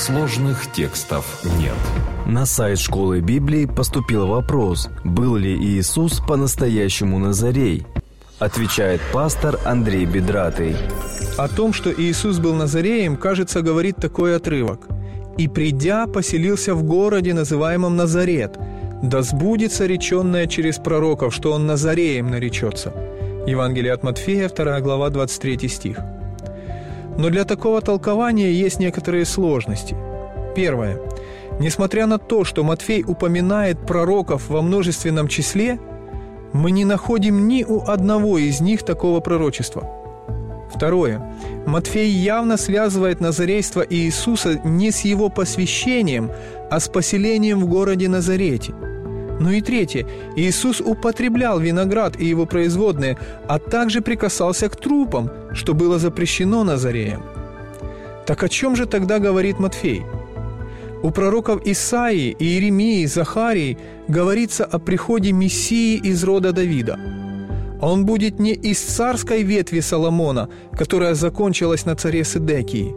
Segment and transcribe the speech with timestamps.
[0.00, 1.74] Сложных текстов нет.
[2.24, 7.86] На сайт школы Библии поступил вопрос, был ли Иисус по-настоящему Назарей?
[8.38, 10.74] Отвечает пастор Андрей Бедратый.
[11.36, 14.88] О том, что Иисус был Назареем, кажется, говорит такой отрывок.
[15.36, 18.58] «И придя, поселился в городе, называемом Назарет,
[19.02, 22.94] да сбудется реченное через пророков, что он Назареем наречется».
[23.46, 25.98] Евангелие от Матфея, 2 глава, 23 стих.
[27.18, 29.96] Но для такого толкования есть некоторые сложности.
[30.54, 31.00] Первое.
[31.58, 35.78] Несмотря на то, что Матфей упоминает пророков во множественном числе,
[36.52, 39.88] мы не находим ни у одного из них такого пророчества.
[40.74, 41.20] Второе.
[41.66, 46.30] Матфей явно связывает назарейство Иисуса не с его посвящением,
[46.70, 48.72] а с поселением в городе Назарете–
[49.40, 50.06] ну и третье.
[50.36, 57.22] Иисус употреблял виноград и его производные, а также прикасался к трупам, что было запрещено Назареем.
[58.26, 60.02] Так о чем же тогда говорит Матфей?
[61.02, 66.98] У пророков Исаии, Иеремии, Захарии говорится о приходе Мессии из рода Давида.
[67.80, 72.94] Он будет не из царской ветви Соломона, которая закончилась на царе Седекии.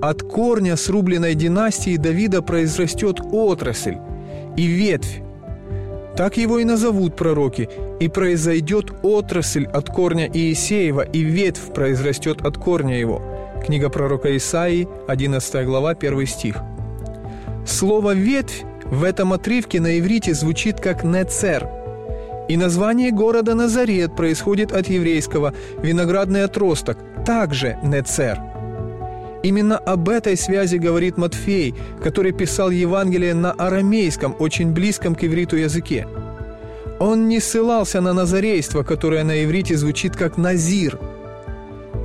[0.00, 3.98] От корня срубленной династии Давида произрастет отрасль
[4.56, 5.23] и ветвь,
[6.16, 7.68] так его и назовут пророки,
[8.00, 13.22] и произойдет отрасль от корня Иисеева, и ветвь произрастет от корня его».
[13.64, 16.56] Книга пророка Исаии, 11 глава, 1 стих.
[17.66, 21.66] Слово «ветвь» в этом отрывке на иврите звучит как «нецер»,
[22.46, 28.53] и название города Назарет происходит от еврейского «виноградный отросток», также «нецер».
[29.44, 35.56] Именно об этой связи говорит Матфей, который писал Евангелие на арамейском, очень близком к ивриту
[35.56, 36.08] языке.
[36.98, 40.98] Он не ссылался на назарейство, которое на иврите звучит как «назир».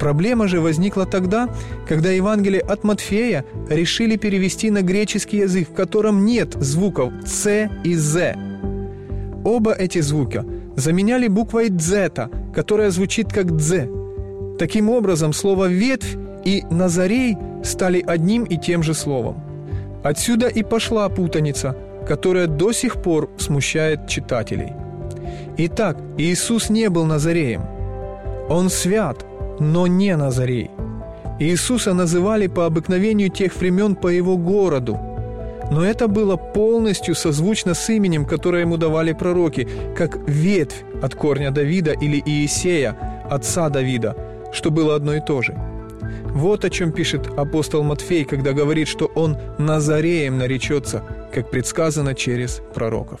[0.00, 1.50] Проблема же возникла тогда,
[1.86, 7.94] когда Евангелие от Матфея решили перевести на греческий язык, в котором нет звуков «ц» и
[7.94, 8.34] «з».
[9.44, 13.88] Оба эти звука заменяли буквой «дзета», которая звучит как «дз».
[14.58, 19.42] Таким образом, слово «ветвь» и «Назарей» стали одним и тем же словом.
[20.04, 21.74] Отсюда и пошла путаница,
[22.08, 24.72] которая до сих пор смущает читателей.
[25.58, 27.62] Итак, Иисус не был Назареем.
[28.48, 29.26] Он свят,
[29.58, 30.70] но не Назарей.
[31.40, 34.98] Иисуса называли по обыкновению тех времен по его городу,
[35.72, 41.50] но это было полностью созвучно с именем, которое ему давали пророки, как ветвь от корня
[41.50, 42.96] Давида или Иисея,
[43.28, 44.14] отца Давида,
[44.52, 45.58] что было одно и то же–
[46.36, 51.02] вот о чем пишет апостол Матфей, когда говорит, что он Назареем наречется,
[51.32, 53.20] как предсказано через пророков.